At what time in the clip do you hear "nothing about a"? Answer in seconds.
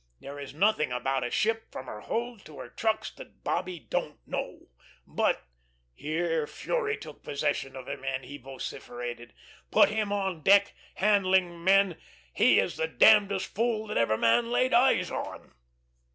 0.55-1.29